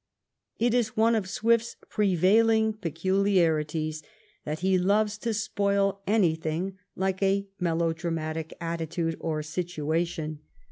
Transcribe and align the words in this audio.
It 0.57 0.73
is 0.73 0.97
one 0.97 1.13
of 1.13 1.29
Swift's 1.29 1.75
prevailing 1.87 2.73
peculiarities 2.73 4.01
that 4.45 4.61
he 4.61 4.75
loves 4.79 5.15
to 5.19 5.31
spoil 5.31 6.01
anything 6.07 6.75
like 6.95 7.21
a 7.21 7.45
melodramatic 7.59 8.55
attitude 8.59 9.15
or 9.19 9.43
situation. 9.43 10.39